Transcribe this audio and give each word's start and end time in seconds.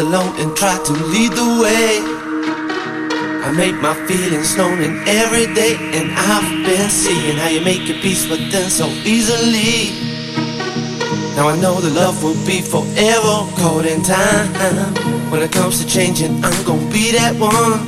alone 0.00 0.32
and 0.40 0.56
try 0.56 0.76
to 0.82 0.92
lead 1.12 1.32
the 1.32 1.48
way. 1.60 2.00
I 3.44 3.52
make 3.52 3.76
my 3.80 3.94
feelings 4.06 4.56
known 4.56 4.80
in 4.80 4.96
every 5.06 5.52
day, 5.52 5.76
and 5.76 6.10
I've 6.16 6.48
been 6.64 6.88
seeing 6.88 7.36
how 7.36 7.48
you 7.48 7.60
make 7.60 7.86
your 7.86 7.98
peace 7.98 8.28
with 8.28 8.50
them 8.50 8.70
so 8.70 8.86
easily. 9.04 9.92
Now 11.36 11.48
I 11.48 11.56
know 11.60 11.80
the 11.80 11.90
love 11.90 12.22
will 12.24 12.38
be 12.46 12.60
forever 12.62 13.34
caught 13.60 13.84
in 13.84 14.02
time. 14.02 14.48
When 15.30 15.42
it 15.42 15.52
comes 15.52 15.84
to 15.84 15.86
changing, 15.86 16.32
I'm 16.44 16.64
gonna 16.64 16.90
be 16.90 17.12
that 17.12 17.36
one. 17.36 17.84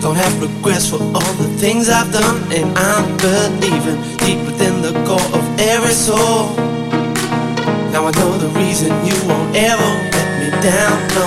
Don't 0.00 0.16
have 0.16 0.34
regrets 0.40 0.90
for 0.90 1.00
all 1.00 1.32
the 1.40 1.50
things 1.58 1.88
I've 1.88 2.12
done, 2.12 2.38
and 2.52 2.76
I'm 2.76 3.16
believing 3.16 3.98
deep 4.18 4.40
within 4.44 4.82
the 4.82 4.92
core 5.08 5.30
of 5.38 5.44
every 5.58 5.94
soul. 5.94 6.54
Now 7.92 8.06
I 8.06 8.12
know 8.18 8.36
the 8.38 8.50
reason 8.60 8.90
you 9.08 9.16
won't 9.26 9.56
ever 9.56 10.25
down, 10.66 10.98
no. 11.14 11.26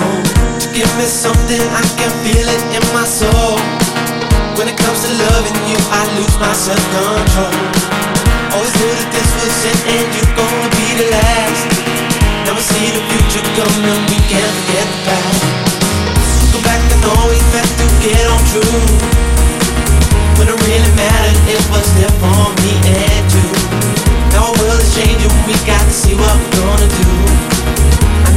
Give 0.76 0.92
me 1.00 1.08
something, 1.08 1.64
I 1.72 1.80
can 1.96 2.12
feel 2.20 2.44
it 2.44 2.62
in 2.76 2.84
my 2.92 3.08
soul. 3.08 3.56
When 4.60 4.68
it 4.68 4.76
comes 4.76 5.00
to 5.08 5.10
loving 5.16 5.56
you, 5.64 5.80
I 5.88 6.02
lose 6.20 6.36
my 6.36 6.52
self-control. 6.52 7.56
Always 8.52 8.74
knew 8.76 8.92
that 9.00 9.08
this 9.16 9.30
was 9.40 9.56
it 9.64 9.80
and 9.96 10.06
you're 10.12 10.34
gonna 10.36 10.70
be 10.76 10.88
the 11.00 11.08
last. 11.16 11.72
Never 12.44 12.60
see 12.60 12.92
the 12.92 13.00
future 13.08 13.44
coming, 13.56 14.00
we 14.12 14.18
can't 14.28 14.52
forget 14.60 14.86
the 14.92 15.00
past. 15.08 15.40
Go 16.52 16.60
back 16.60 16.82
and 16.92 17.00
have 17.00 17.72
to 17.80 17.86
get 18.04 18.24
on 18.28 18.40
true. 18.52 18.84
When 20.36 20.52
it 20.52 20.58
really 20.68 20.92
mattered, 21.00 21.40
it 21.48 21.62
was 21.72 21.88
there 21.96 22.12
for 22.20 22.44
me 22.60 22.72
and 22.92 23.24
you. 23.32 23.48
Now 24.36 24.52
our 24.52 24.56
world 24.60 24.80
is 24.84 24.92
changing, 24.92 25.32
we 25.48 25.56
got 25.64 25.80
to 25.80 25.94
see 25.94 26.12
what 26.12 26.28
we're 26.28 26.56
gonna 26.60 26.88
do 26.92 27.30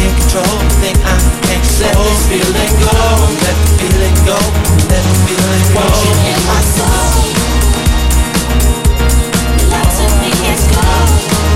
can't 0.00 0.16
control, 0.16 0.58
thing 0.80 0.96
I 1.04 1.16
can't 1.44 1.66
let 1.80 1.92
this 1.92 2.26
feeling 2.28 2.74
go, 2.80 2.96
let 3.44 3.56
the 3.60 3.68
feeling 3.76 4.16
go, 4.24 4.38
let 4.88 5.02
the 5.04 5.14
feeling 5.28 5.66
go. 5.76 5.84
in 6.30 6.40
my 6.48 6.60
soul. 6.74 7.20
Love 9.70 9.90
to 9.98 10.06
me 10.20 10.30
is. 10.52 11.49